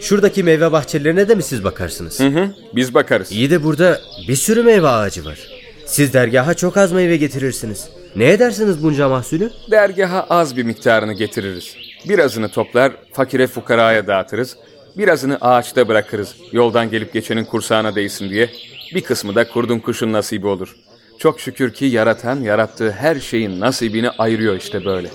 Şuradaki 0.00 0.42
meyve 0.42 0.72
bahçelerine 0.72 1.28
de 1.28 1.34
mi 1.34 1.42
siz 1.42 1.64
bakarsınız? 1.64 2.20
Hı 2.20 2.26
hı, 2.26 2.50
biz 2.74 2.94
bakarız. 2.94 3.32
İyi 3.32 3.50
de 3.50 3.64
burada 3.64 4.00
bir 4.28 4.36
sürü 4.36 4.62
meyve 4.62 4.88
ağacı 4.88 5.24
var. 5.24 5.38
Siz 5.86 6.12
dergaha 6.12 6.54
çok 6.54 6.76
az 6.76 6.92
meyve 6.92 7.16
getirirsiniz. 7.16 7.88
Ne 8.16 8.30
edersiniz 8.32 8.82
bunca 8.82 9.08
mahsulü? 9.08 9.50
Dergaha 9.70 10.26
az 10.30 10.56
bir 10.56 10.62
miktarını 10.62 11.12
getiririz. 11.12 11.76
Birazını 12.08 12.48
toplar, 12.48 12.92
fakire 13.12 13.46
fukaraya 13.46 14.06
dağıtırız. 14.06 14.56
Birazını 14.96 15.38
ağaçta 15.40 15.88
bırakırız, 15.88 16.34
yoldan 16.52 16.90
gelip 16.90 17.12
geçenin 17.12 17.44
kursağına 17.44 17.94
değsin 17.94 18.30
diye. 18.30 18.50
Bir 18.94 19.00
kısmı 19.00 19.34
da 19.34 19.48
kurdun 19.48 19.78
kuşun 19.78 20.12
nasibi 20.12 20.46
olur. 20.46 20.76
Çok 21.18 21.40
şükür 21.40 21.72
ki 21.72 21.84
yaratan 21.84 22.40
yarattığı 22.40 22.90
her 22.90 23.20
şeyin 23.20 23.60
nasibini 23.60 24.10
ayırıyor 24.10 24.56
işte 24.56 24.84
böyle. 24.84 25.10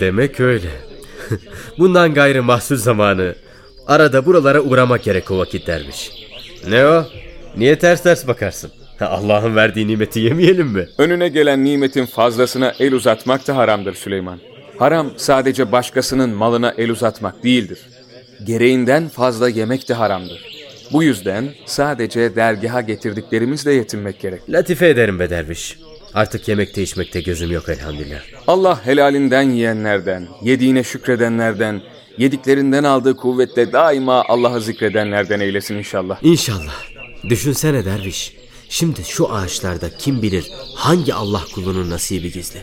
Demek 0.00 0.40
öyle. 0.40 0.68
Bundan 1.78 2.14
gayrı 2.14 2.42
mahsul 2.42 2.76
zamanı. 2.76 3.34
Arada 3.88 4.26
buralara 4.26 4.60
uğramak 4.60 5.02
gerek 5.02 5.30
o 5.30 5.38
vakit 5.38 5.66
derviş. 5.66 6.10
Ne 6.68 6.86
o? 6.86 7.04
Niye 7.56 7.78
ters 7.78 8.02
ters 8.02 8.26
bakarsın? 8.26 8.70
Allah'ın 9.00 9.56
verdiği 9.56 9.86
nimeti 9.86 10.20
yemeyelim 10.20 10.66
mi? 10.66 10.86
Önüne 10.98 11.28
gelen 11.28 11.64
nimetin 11.64 12.06
fazlasına 12.06 12.74
el 12.78 12.92
uzatmak 12.92 13.46
da 13.48 13.56
haramdır 13.56 13.94
Süleyman. 13.94 14.38
Haram 14.78 15.10
sadece 15.16 15.72
başkasının 15.72 16.30
malına 16.30 16.74
el 16.78 16.90
uzatmak 16.90 17.44
değildir. 17.44 17.78
Gereğinden 18.44 19.08
fazla 19.08 19.48
yemek 19.48 19.88
de 19.88 19.94
haramdır. 19.94 20.44
Bu 20.92 21.02
yüzden 21.02 21.48
sadece 21.66 22.36
dergaha 22.36 22.80
getirdiklerimizle 22.80 23.72
yetinmek 23.72 24.20
gerek. 24.20 24.40
Latife 24.48 24.88
ederim 24.88 25.18
be 25.18 25.30
derviş. 25.30 25.78
Artık 26.14 26.48
yemekte 26.48 26.82
içmekte 26.82 27.20
gözüm 27.20 27.52
yok 27.52 27.68
elhamdülillah. 27.68 28.20
Allah 28.46 28.86
helalinden 28.86 29.42
yiyenlerden, 29.42 30.26
yediğine 30.42 30.84
şükredenlerden, 30.84 31.80
yediklerinden 32.18 32.84
aldığı 32.84 33.16
kuvvetle 33.16 33.72
daima 33.72 34.24
Allah'ı 34.28 34.60
zikredenlerden 34.60 35.40
eylesin 35.40 35.74
inşallah. 35.74 36.18
İnşallah. 36.22 36.74
Düşünsene 37.28 37.84
derviş. 37.84 38.32
Şimdi 38.68 39.04
şu 39.04 39.32
ağaçlarda 39.32 39.96
kim 39.98 40.22
bilir 40.22 40.50
hangi 40.74 41.14
Allah 41.14 41.44
kulunun 41.54 41.90
nasibi 41.90 42.32
gizli. 42.32 42.62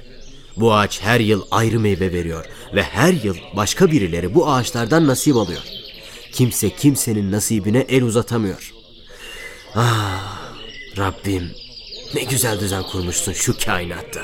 Bu 0.58 0.74
ağaç 0.74 1.02
her 1.02 1.20
yıl 1.20 1.42
ayrı 1.52 1.80
meyve 1.80 2.14
veriyor 2.14 2.46
ve 2.76 2.84
her 2.84 3.14
yıl 3.14 3.36
başka 3.56 3.92
birileri 3.92 4.36
bu 4.36 4.50
ağaçlardan 4.50 5.08
nasip 5.08 5.36
alıyor. 5.36 5.62
Kimse 6.32 6.70
kimsenin 6.70 7.32
nasibine 7.32 7.86
el 7.90 8.04
uzatamıyor. 8.04 8.74
Ah 9.76 10.46
Rabbim 10.98 11.52
ne 12.16 12.24
güzel 12.24 12.60
düzen 12.60 12.84
kurmuşsun 12.84 13.34
şu 13.34 13.58
kainatta. 13.66 14.22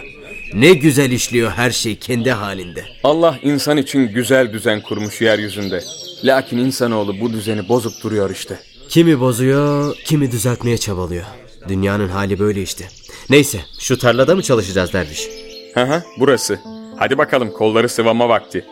Ne 0.53 0.73
güzel 0.73 1.11
işliyor 1.11 1.51
her 1.51 1.71
şey 1.71 1.95
kendi 1.95 2.31
halinde. 2.31 2.85
Allah 3.03 3.37
insan 3.43 3.77
için 3.77 4.07
güzel 4.07 4.53
düzen 4.53 4.81
kurmuş 4.81 5.21
yeryüzünde. 5.21 5.83
Lakin 6.23 6.57
insanoğlu 6.57 7.19
bu 7.19 7.33
düzeni 7.33 7.69
bozup 7.69 8.03
duruyor 8.03 8.29
işte. 8.29 8.59
Kimi 8.89 9.19
bozuyor, 9.19 9.95
kimi 10.05 10.31
düzeltmeye 10.31 10.77
çabalıyor. 10.77 11.23
Dünyanın 11.67 12.09
hali 12.09 12.39
böyle 12.39 12.61
işte. 12.61 12.87
Neyse, 13.29 13.59
şu 13.79 13.97
tarlada 13.97 14.35
mı 14.35 14.43
çalışacağız 14.43 14.93
derviş? 14.93 15.27
Hı 15.73 15.81
hı, 15.83 16.03
burası. 16.19 16.59
Hadi 16.97 17.17
bakalım 17.17 17.51
kolları 17.51 17.89
sıvama 17.89 18.29
vakti. 18.29 18.65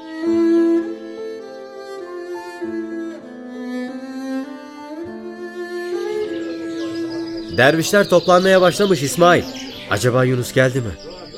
Dervişler 7.57 8.09
toplanmaya 8.09 8.61
başlamış 8.61 9.03
İsmail. 9.03 9.43
Acaba 9.89 10.23
Yunus 10.23 10.53
geldi 10.53 10.81
mi? 10.81 10.91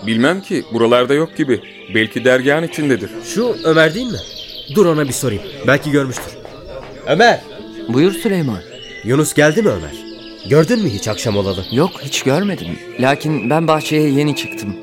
Bilmem 0.08 0.42
ki 0.42 0.64
buralarda 0.74 1.14
yok 1.14 1.38
gibi. 1.38 1.62
Belki 1.96 2.26
dergahın 2.26 2.64
içindedir. 2.64 3.10
Şu 3.36 3.56
Ömer 3.64 3.94
değil 3.96 4.12
mi? 4.12 4.20
Dur 4.76 4.86
ona 4.86 5.08
bir 5.08 5.14
sorayım. 5.14 5.44
Belki 5.68 5.92
görmüştür. 5.92 6.34
Ömer! 7.08 7.40
Buyur 7.90 8.12
Süleyman. 8.12 8.60
Yunus 9.04 9.34
geldi 9.34 9.62
mi 9.62 9.70
Ömer? 9.70 9.92
Gördün 10.50 10.84
mü 10.84 10.90
hiç 10.90 11.08
akşam 11.08 11.38
olalı? 11.38 11.66
Yok 11.72 11.92
hiç 12.02 12.22
görmedim. 12.24 12.68
Lakin 13.00 13.50
ben 13.50 13.68
bahçeye 13.68 14.10
yeni 14.10 14.36
çıktım. 14.36 14.76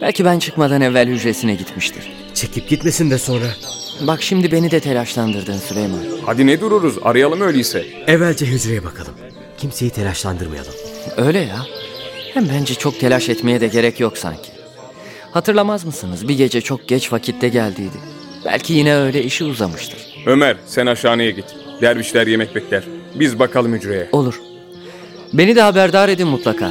Belki 0.00 0.24
ben 0.24 0.38
çıkmadan 0.38 0.80
evvel 0.80 1.08
hücresine 1.08 1.54
gitmiştir. 1.54 2.12
Çekip 2.34 2.68
gitmesin 2.68 3.10
de 3.10 3.18
sonra. 3.18 3.46
Bak 4.00 4.22
şimdi 4.22 4.52
beni 4.52 4.70
de 4.70 4.80
telaşlandırdın 4.80 5.58
Süleyman. 5.58 6.00
Hadi 6.26 6.46
ne 6.46 6.60
dururuz 6.60 6.94
arayalım 7.02 7.40
öyleyse. 7.40 7.86
Evvelce 8.06 8.46
hücreye 8.46 8.84
bakalım. 8.84 9.14
Kimseyi 9.58 9.90
telaşlandırmayalım. 9.90 10.72
Öyle 11.16 11.38
ya. 11.38 11.66
Hem 12.34 12.48
bence 12.48 12.74
çok 12.74 13.00
telaş 13.00 13.28
etmeye 13.28 13.60
de 13.60 13.66
gerek 13.66 14.00
yok 14.00 14.18
sanki. 14.18 14.55
Hatırlamaz 15.36 15.84
mısınız? 15.84 16.28
Bir 16.28 16.36
gece 16.36 16.60
çok 16.60 16.88
geç 16.88 17.12
vakitte 17.12 17.48
geldiydi. 17.48 17.96
Belki 18.44 18.72
yine 18.72 18.96
öyle 18.96 19.22
işi 19.22 19.44
uzamıştır. 19.44 19.98
Ömer 20.26 20.56
sen 20.66 20.86
aşağıya 20.86 21.30
git. 21.30 21.44
Dervişler 21.80 22.26
yemek 22.26 22.54
bekler. 22.54 22.84
Biz 23.14 23.38
bakalım 23.38 23.72
hücreye. 23.74 24.08
Olur. 24.12 24.40
Beni 25.32 25.56
de 25.56 25.62
haberdar 25.62 26.08
edin 26.08 26.28
mutlaka. 26.28 26.70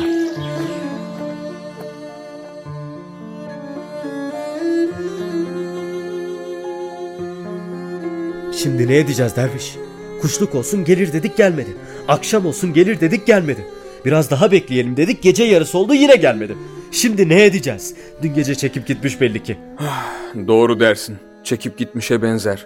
Şimdi 8.64 8.88
ne 8.88 8.98
edeceğiz 8.98 9.36
derviş? 9.36 9.76
Kuşluk 10.22 10.56
olsun 10.56 10.86
gelir 10.86 11.14
dedik 11.14 11.38
gelmedi. 11.38 11.78
Akşam 12.08 12.46
olsun 12.46 12.74
gelir 12.74 13.00
dedik 13.00 13.28
gelmedi. 13.28 13.66
Biraz 14.06 14.32
daha 14.32 14.52
bekleyelim 14.52 14.98
dedik 14.98 15.24
gece 15.24 15.44
yarısı 15.44 15.78
oldu 15.78 15.94
yine 15.94 16.16
gelmedi. 16.16 16.56
Şimdi 16.96 17.30
ne 17.30 17.46
edeceğiz? 17.46 17.96
Dün 18.22 18.34
gece 18.34 18.56
çekip 18.56 18.88
gitmiş 18.88 19.22
belli 19.22 19.44
ki. 19.44 19.58
Doğru 20.48 20.80
dersin. 20.80 21.18
Çekip 21.44 21.78
gitmişe 21.78 22.22
benzer. 22.22 22.66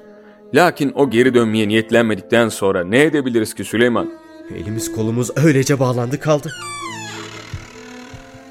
Lakin 0.53 0.91
o 0.95 1.09
geri 1.09 1.33
dönmeye 1.33 1.67
niyetlenmedikten 1.67 2.49
sonra 2.49 2.83
ne 2.83 3.01
edebiliriz 3.03 3.53
ki 3.53 3.63
Süleyman? 3.63 4.09
Elimiz 4.55 4.91
kolumuz 4.91 5.29
öylece 5.35 5.79
bağlandı 5.79 6.19
kaldı. 6.19 6.51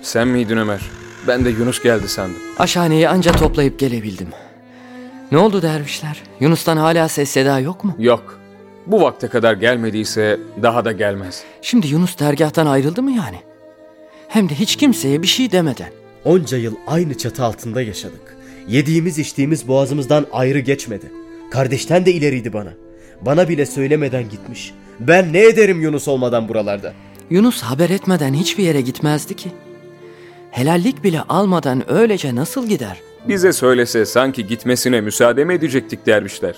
Sen 0.03 0.29
miydin 0.29 0.57
Ömer? 0.57 0.81
Ben 1.29 1.45
de 1.45 1.51
Yunus 1.51 1.83
geldi 1.83 2.09
sandım. 2.09 2.39
Aşhaneyi 2.59 3.09
anca 3.09 3.33
toplayıp 3.33 3.79
gelebildim. 3.79 4.29
Ne 5.33 5.39
oldu 5.39 5.63
dervişler? 5.63 6.23
Yunus'tan 6.41 6.77
hala 6.77 7.09
ses 7.09 7.31
seda 7.31 7.59
yok 7.59 7.85
mu? 7.85 7.97
Yok. 7.99 8.39
Bu 8.87 9.03
vakte 9.03 9.29
kadar 9.29 9.53
gelmediyse 9.53 10.41
daha 10.63 10.85
da 10.85 10.93
gelmez. 10.93 11.43
Şimdi 11.63 11.89
Yunus 11.89 12.19
dergahtan 12.19 12.67
ayrıldı 12.67 13.03
mı 13.03 13.11
yani? 13.11 13.48
Hem 14.29 14.49
de 14.49 14.55
hiç 14.55 14.77
kimseye 14.77 15.23
bir 15.23 15.27
şey 15.27 15.53
demeden. 15.53 15.91
Onca 16.25 16.59
yıl 16.59 16.75
aynı 16.87 17.19
çatı 17.19 17.45
altında 17.45 17.83
yaşadık. 17.83 18.37
Yediğimiz 18.69 19.19
içtiğimiz 19.19 19.69
boğazımızdan 19.69 20.27
ayrı 20.33 20.59
geçmedi. 20.59 21.13
Kardeşten 21.51 22.07
de 22.07 22.13
ileriydi 22.13 22.53
bana. 22.53 22.73
Bana 23.21 23.49
bile 23.49 23.67
söylemeden 23.67 24.29
gitmiş. 24.29 24.75
Ben 25.01 25.33
ne 25.33 25.41
ederim 25.47 25.81
Yunus 25.81 26.09
olmadan 26.09 26.49
buralarda? 26.49 26.93
Yunus 27.31 27.63
haber 27.63 27.91
etmeden 27.91 28.35
hiçbir 28.35 28.63
yere 28.63 28.81
gitmezdi 28.81 29.37
ki. 29.37 29.51
Helallik 30.51 31.05
bile 31.05 31.21
almadan 31.21 31.93
öylece 31.93 32.35
nasıl 32.35 32.69
gider? 32.69 32.97
Bize 33.29 33.53
söylese 33.53 34.07
sanki 34.07 34.47
gitmesine 34.47 35.01
müsaade 35.01 35.45
mi 35.45 35.55
edecektik 35.55 36.07
dervişler? 36.07 36.55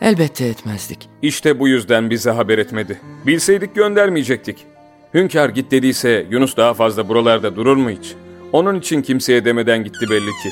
Elbette 0.00 0.46
etmezdik. 0.46 1.08
İşte 1.22 1.58
bu 1.60 1.68
yüzden 1.68 2.10
bize 2.10 2.30
haber 2.30 2.58
etmedi. 2.58 3.00
Bilseydik 3.26 3.74
göndermeyecektik. 3.74 4.66
Hünkar 5.14 5.48
git 5.48 5.70
dediyse 5.70 6.26
Yunus 6.30 6.56
daha 6.56 6.74
fazla 6.74 7.08
buralarda 7.08 7.56
durur 7.56 7.76
mu 7.76 7.90
hiç? 7.90 8.14
Onun 8.52 8.78
için 8.78 9.02
kimseye 9.02 9.44
demeden 9.44 9.84
gitti 9.84 10.10
belli 10.10 10.30
ki. 10.42 10.50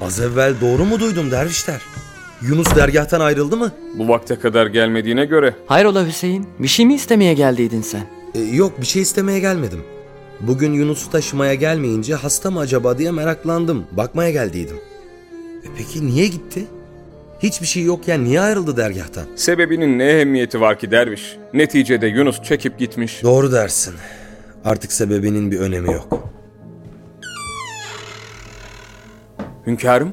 Az 0.00 0.20
evvel 0.20 0.54
doğru 0.60 0.84
mu 0.84 1.00
duydum 1.00 1.30
dervişler? 1.30 1.82
Yunus 2.42 2.76
dergahtan 2.76 3.20
ayrıldı 3.20 3.56
mı? 3.56 3.72
Bu 3.94 4.08
vakte 4.08 4.38
kadar 4.38 4.66
gelmediğine 4.66 5.24
göre 5.24 5.54
Hayrola 5.66 6.06
Hüseyin, 6.06 6.46
bir 6.58 6.68
şey 6.68 6.86
mi 6.86 6.94
istemeye 6.94 7.34
geldiydin 7.34 7.82
sen? 7.82 8.06
E, 8.34 8.40
yok 8.40 8.80
bir 8.80 8.86
şey 8.86 9.02
istemeye 9.02 9.40
gelmedim. 9.40 9.82
Bugün 10.40 10.72
Yunus'u 10.72 11.10
taşımaya 11.10 11.54
gelmeyince 11.54 12.14
hasta 12.14 12.50
mı 12.50 12.60
acaba 12.60 12.98
diye 12.98 13.10
meraklandım. 13.10 13.84
Bakmaya 13.92 14.30
geldiydim. 14.30 14.76
E, 15.64 15.66
peki 15.78 16.06
niye 16.06 16.26
gitti? 16.26 16.64
Hiçbir 17.44 17.66
şey 17.66 17.82
yokken 17.82 18.24
niye 18.24 18.40
ayrıldı 18.40 18.76
dergahtan? 18.76 19.24
sebebinin 19.36 19.98
ne 19.98 20.04
ehemmiyeti 20.04 20.60
var 20.60 20.78
ki 20.78 20.90
derviş? 20.90 21.36
Neticede 21.54 22.06
Yunus 22.06 22.42
çekip 22.42 22.78
gitmiş. 22.78 23.22
Doğru 23.22 23.52
dersin. 23.52 23.94
Artık 24.64 24.92
sebebinin 24.92 25.50
bir 25.50 25.60
önemi 25.60 25.92
yok. 25.92 26.28
Hünkârım, 29.66 30.12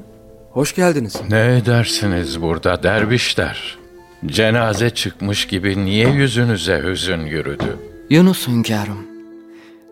hoş 0.50 0.74
geldiniz. 0.74 1.16
Ne 1.30 1.56
edersiniz 1.56 2.42
burada 2.42 2.82
dervişler? 2.82 3.78
Cenaze 4.26 4.90
çıkmış 4.90 5.46
gibi 5.46 5.84
niye 5.84 6.08
yüzünüze 6.08 6.82
hüzün 6.82 7.20
yürüdü? 7.20 7.78
Yunus 8.10 8.48
hünkârım. 8.48 9.11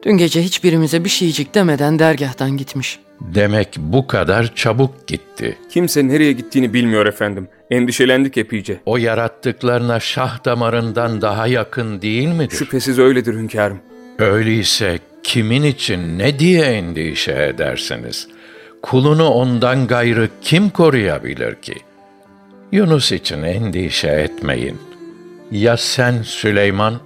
Dün 0.03 0.17
gece 0.17 0.43
hiçbirimize 0.43 1.05
bir 1.05 1.09
şeycik 1.09 1.55
demeden 1.55 1.99
dergahtan 1.99 2.57
gitmiş. 2.57 2.99
Demek 3.21 3.69
bu 3.79 4.07
kadar 4.07 4.55
çabuk 4.55 5.07
gitti. 5.07 5.59
Kimse 5.71 6.09
nereye 6.09 6.33
gittiğini 6.33 6.73
bilmiyor 6.73 7.07
efendim. 7.07 7.49
Endişelendik 7.71 8.37
epeyce. 8.37 8.81
O 8.87 8.97
yarattıklarına 8.97 10.01
şah 10.01 10.45
damarından 10.45 11.21
daha 11.23 11.47
yakın 11.47 12.03
değil 12.03 12.29
midir? 12.29 12.57
Şüphesiz 12.57 12.99
öyledir 12.99 13.35
hünkârım. 13.35 13.79
Öyleyse 14.19 14.99
kimin 15.23 15.63
için 15.63 16.19
ne 16.19 16.39
diye 16.39 16.63
endişe 16.63 17.33
edersiniz? 17.55 18.29
Kulunu 18.83 19.29
ondan 19.29 19.87
gayrı 19.87 20.29
kim 20.43 20.71
koruyabilir 20.71 21.55
ki? 21.55 21.75
Yunus 22.73 23.13
için 23.13 23.43
endişe 23.43 24.09
etmeyin. 24.09 24.79
Ya 25.51 25.77
sen 25.77 26.23
Süleyman? 26.23 27.01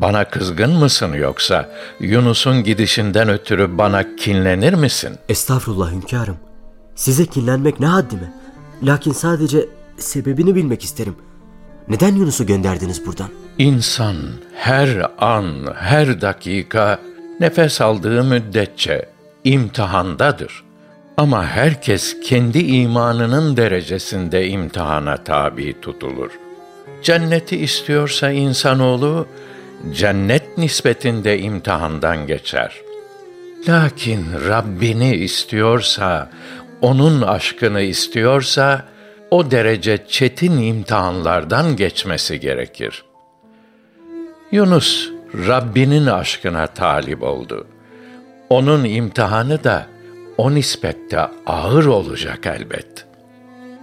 Bana 0.00 0.24
kızgın 0.24 0.72
mısın 0.72 1.12
yoksa 1.12 1.70
Yunus'un 2.00 2.64
gidişinden 2.64 3.28
ötürü 3.28 3.78
bana 3.78 4.16
kinlenir 4.16 4.74
misin? 4.74 5.10
Estağfurullah 5.28 5.92
hünkârım. 5.92 6.36
Size 6.94 7.26
kinlenmek 7.26 7.80
ne 7.80 7.86
haddime. 7.86 8.32
Lakin 8.82 9.12
sadece 9.12 9.68
sebebini 9.98 10.54
bilmek 10.54 10.84
isterim. 10.84 11.16
Neden 11.88 12.14
Yunus'u 12.14 12.46
gönderdiniz 12.46 13.06
buradan? 13.06 13.28
İnsan 13.58 14.16
her 14.54 15.10
an, 15.18 15.54
her 15.74 16.20
dakika 16.20 16.98
nefes 17.40 17.80
aldığı 17.80 18.24
müddetçe 18.24 19.08
imtihandadır. 19.44 20.64
Ama 21.16 21.46
herkes 21.46 22.20
kendi 22.20 22.58
imanının 22.58 23.56
derecesinde 23.56 24.48
imtihana 24.48 25.16
tabi 25.16 25.80
tutulur. 25.80 26.30
Cenneti 27.02 27.56
istiyorsa 27.56 28.30
insanoğlu, 28.30 29.26
cennet 29.92 30.58
nispetinde 30.58 31.38
imtihandan 31.38 32.26
geçer. 32.26 32.72
Lakin 33.68 34.26
Rabbini 34.48 35.14
istiyorsa, 35.14 36.30
onun 36.80 37.22
aşkını 37.22 37.80
istiyorsa, 37.80 38.84
o 39.30 39.50
derece 39.50 40.04
çetin 40.08 40.62
imtihanlardan 40.62 41.76
geçmesi 41.76 42.40
gerekir. 42.40 43.04
Yunus 44.52 45.10
Rabbinin 45.34 46.06
aşkına 46.06 46.66
talip 46.66 47.22
oldu. 47.22 47.66
Onun 48.48 48.84
imtihanı 48.84 49.64
da 49.64 49.86
o 50.38 50.54
nispette 50.54 51.20
ağır 51.46 51.84
olacak 51.84 52.46
elbet. 52.46 53.06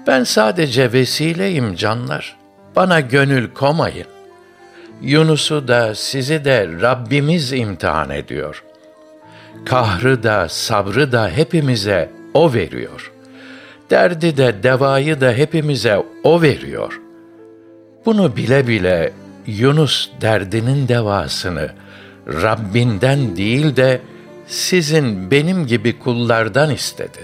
Ben 0.08 0.24
sadece 0.24 0.94
vesileyim 0.94 1.76
canlar. 1.76 2.38
Bana 2.76 3.00
gönül 3.00 3.54
komayın. 3.54 4.08
Yunus'u 5.04 5.68
da 5.68 5.96
sizi 5.96 6.46
de 6.46 6.68
Rabbimiz 6.82 7.54
imtihan 7.54 8.10
ediyor. 8.10 8.64
Kahrı 9.66 10.24
da 10.24 10.50
sabrı 10.50 11.12
da 11.12 11.30
hepimize 11.30 12.10
O 12.34 12.54
veriyor. 12.54 13.12
Derdi 13.90 14.38
de 14.38 14.64
devayı 14.64 15.22
da 15.22 15.32
hepimize 15.32 16.04
O 16.24 16.42
veriyor. 16.42 17.02
Bunu 18.06 18.36
bile 18.36 18.68
bile 18.68 19.14
Yunus 19.48 20.10
derdinin 20.22 20.88
devasını 20.88 21.70
Rabbinden 22.28 23.38
değil 23.38 23.76
de 23.76 24.02
sizin 24.48 25.32
benim 25.32 25.68
gibi 25.68 26.00
kullardan 26.00 26.70
istedi. 26.70 27.20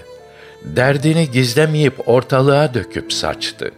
Derdini 0.63 1.31
gizlemeyip 1.31 2.09
ortalığa 2.09 2.73
döküp 2.73 3.13
saçtı. 3.13 3.71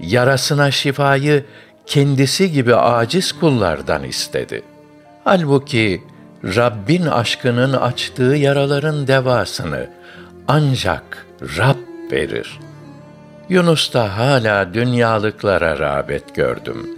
Yarasına 0.00 0.70
şifayı 0.70 1.44
kendisi 1.86 2.52
gibi 2.52 2.74
aciz 2.74 3.32
kullardan 3.32 4.04
istedi. 4.04 4.62
Halbuki 5.24 6.02
Rabbin 6.44 7.06
aşkının 7.06 7.72
açtığı 7.72 8.22
yaraların 8.36 9.06
devasını 9.06 9.90
ancak 10.48 11.26
Rab 11.58 11.76
verir. 12.12 12.60
Yunus'ta 13.48 14.16
hala 14.16 14.74
dünyalıklara 14.74 15.78
rağbet 15.78 16.34
gördüm. 16.34 16.88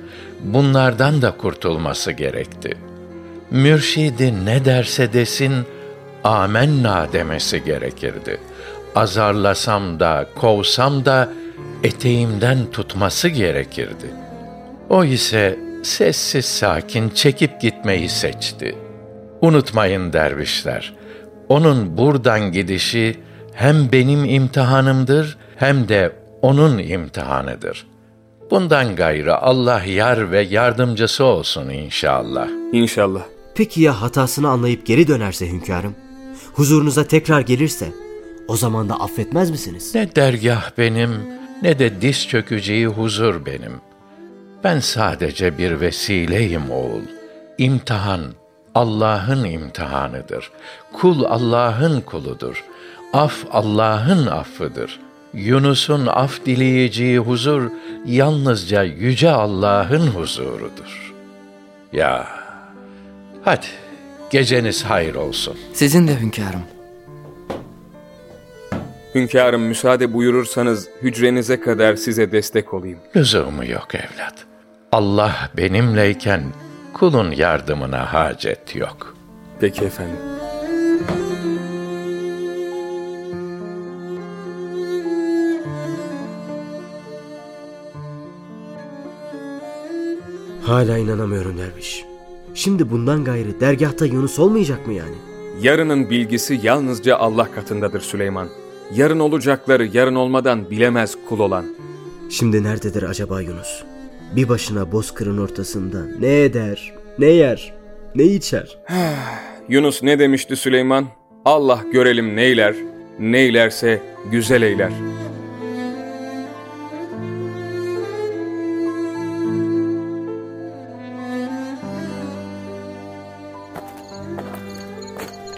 Bunlardan 0.40 1.22
da 1.22 1.30
kurtulması 1.30 2.12
gerekti. 2.12 2.76
Mürşidi 3.50 4.44
ne 4.44 4.64
derse 4.64 5.12
desin, 5.12 5.54
amenna 6.24 7.12
demesi 7.12 7.64
gerekirdi. 7.64 8.40
Azarlasam 8.94 10.00
da, 10.00 10.26
kovsam 10.34 11.04
da 11.04 11.28
eteğimden 11.84 12.58
tutması 12.72 13.28
gerekirdi. 13.28 14.25
O 14.90 15.04
ise 15.04 15.58
sessiz 15.82 16.44
sakin 16.44 17.08
çekip 17.08 17.60
gitmeyi 17.60 18.08
seçti. 18.08 18.74
Unutmayın 19.40 20.12
dervişler, 20.12 20.94
onun 21.48 21.98
buradan 21.98 22.52
gidişi 22.52 23.16
hem 23.52 23.92
benim 23.92 24.24
imtihanımdır 24.24 25.38
hem 25.56 25.88
de 25.88 26.12
onun 26.42 26.78
imtihanıdır. 26.78 27.86
Bundan 28.50 28.96
gayrı 28.96 29.36
Allah 29.36 29.82
yar 29.84 30.30
ve 30.30 30.42
yardımcısı 30.42 31.24
olsun 31.24 31.68
inşallah. 31.68 32.48
İnşallah. 32.72 33.22
Peki 33.54 33.80
ya 33.82 34.02
hatasını 34.02 34.48
anlayıp 34.48 34.86
geri 34.86 35.08
dönerse 35.08 35.48
hünkârım? 35.48 35.94
Huzurunuza 36.54 37.04
tekrar 37.04 37.40
gelirse 37.40 37.88
o 38.48 38.56
zaman 38.56 38.88
da 38.88 39.00
affetmez 39.00 39.50
misiniz? 39.50 39.94
Ne 39.94 40.16
dergah 40.16 40.70
benim 40.78 41.10
ne 41.62 41.78
de 41.78 42.00
diz 42.00 42.28
çökeceği 42.28 42.86
huzur 42.86 43.46
benim. 43.46 43.85
Ben 44.66 44.80
sadece 44.80 45.58
bir 45.58 45.80
vesileyim 45.80 46.70
oğul. 46.70 47.02
İmtihan 47.58 48.20
Allah'ın 48.74 49.44
imtihanıdır. 49.44 50.50
Kul 50.92 51.24
Allah'ın 51.24 52.00
kuludur. 52.00 52.64
Af 53.12 53.44
Allah'ın 53.50 54.26
affıdır. 54.26 55.00
Yunus'un 55.34 56.06
af 56.06 56.44
dileyeceği 56.46 57.18
huzur 57.18 57.70
yalnızca 58.06 58.82
yüce 58.82 59.30
Allah'ın 59.30 60.06
huzurudur. 60.06 61.14
Ya, 61.92 62.28
hadi 63.44 63.66
geceniz 64.30 64.84
hayır 64.84 65.14
olsun. 65.14 65.56
Sizin 65.72 66.08
de 66.08 66.20
hünkârım. 66.20 66.62
Hünkârım 69.14 69.62
müsaade 69.62 70.12
buyurursanız 70.12 70.88
hücrenize 71.02 71.60
kadar 71.60 71.96
size 71.96 72.32
destek 72.32 72.74
olayım. 72.74 72.98
Lüzumu 73.16 73.64
yok 73.64 73.94
evlat. 73.94 74.46
Allah 74.96 75.50
benimleyken 75.56 76.42
kulun 76.94 77.30
yardımına 77.30 78.12
hacet 78.12 78.76
yok. 78.76 79.14
Peki 79.60 79.84
efendim. 79.84 80.16
Hala 90.62 90.98
inanamıyorum 90.98 91.58
derviş. 91.58 92.04
Şimdi 92.54 92.90
bundan 92.90 93.24
gayrı 93.24 93.60
dergahta 93.60 94.06
Yunus 94.06 94.38
olmayacak 94.38 94.86
mı 94.86 94.92
yani? 94.92 95.16
Yarının 95.60 96.10
bilgisi 96.10 96.60
yalnızca 96.62 97.16
Allah 97.16 97.50
katındadır 97.50 98.00
Süleyman. 98.00 98.48
Yarın 98.94 99.18
olacakları 99.18 99.86
yarın 99.86 100.14
olmadan 100.14 100.70
bilemez 100.70 101.16
kul 101.28 101.40
olan. 101.40 101.64
Şimdi 102.30 102.62
nerededir 102.62 103.02
acaba 103.02 103.40
Yunus? 103.40 103.95
Bir 104.32 104.48
başına 104.48 104.92
bozkırın 104.92 105.38
ortasında 105.38 106.04
ne 106.20 106.42
eder, 106.42 106.92
ne 107.18 107.26
yer, 107.26 107.74
ne 108.14 108.24
içer? 108.24 108.78
Yunus 109.68 110.02
ne 110.02 110.18
demişti 110.18 110.56
Süleyman? 110.56 111.06
Allah 111.44 111.84
görelim 111.92 112.36
neyler, 112.36 112.74
neylerse 113.18 114.02
güzel 114.30 114.62
eyler. 114.62 114.92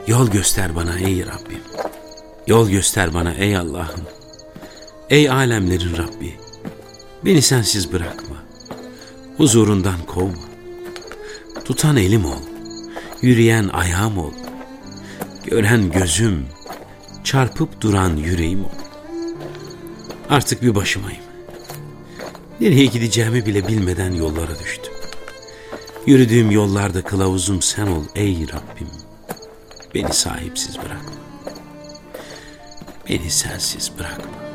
Yol 0.06 0.30
göster 0.30 0.76
bana 0.76 0.98
ey 0.98 1.20
Rabbim. 1.26 1.60
Yol 2.46 2.70
göster 2.70 3.14
bana 3.14 3.34
ey 3.34 3.56
Allah'ım. 3.56 4.00
Ey 5.10 5.30
alemlerin 5.30 5.96
Rabbi. 5.96 6.34
Beni 7.24 7.42
sensiz 7.42 7.92
bırakma. 7.92 8.47
Huzurundan 9.38 9.98
kovma. 10.06 10.48
Tutan 11.64 11.96
elim 11.96 12.24
ol. 12.24 12.42
Yürüyen 13.22 13.68
ayağım 13.68 14.18
ol. 14.18 14.32
Gören 15.44 15.90
gözüm. 15.90 16.46
Çarpıp 17.24 17.80
duran 17.80 18.16
yüreğim 18.16 18.64
ol. 18.64 18.78
Artık 20.28 20.62
bir 20.62 20.74
başımayım. 20.74 21.22
Nereye 22.60 22.86
gideceğimi 22.86 23.46
bile 23.46 23.68
bilmeden 23.68 24.12
yollara 24.12 24.58
düştüm. 24.58 24.92
Yürüdüğüm 26.06 26.50
yollarda 26.50 27.02
kılavuzum 27.02 27.62
sen 27.62 27.86
ol 27.86 28.04
ey 28.14 28.46
Rabbim. 28.48 28.90
Beni 29.94 30.12
sahipsiz 30.12 30.78
bırakma. 30.78 31.12
Beni 33.08 33.30
sensiz 33.30 33.90
bırakma. 33.98 34.47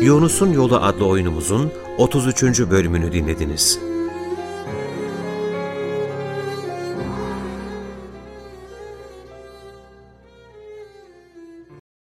Yunus'un 0.00 0.52
Yolu 0.52 0.76
adlı 0.76 1.06
oyunumuzun 1.06 1.72
33. 1.98 2.42
bölümünü 2.42 3.12
dinlediniz. 3.12 3.78